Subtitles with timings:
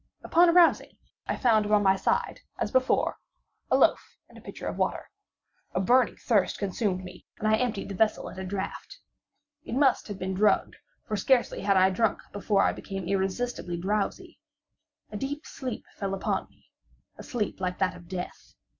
[0.23, 0.97] Upon arousing,
[1.27, 3.19] I found by my side, as before,
[3.69, 5.11] a loaf and a pitcher of water.
[5.75, 8.97] A burning thirst consumed me, and I emptied the vessel at a draught.
[9.63, 14.39] It must have been drugged—for scarcely had I drunk, before I became irresistibly drowsy.
[15.11, 18.55] A deep sleep fell upon me—a sleep like that of death.